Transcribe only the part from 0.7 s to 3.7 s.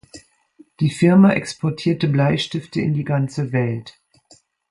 Die Firma exportierte Bleistifte in die ganze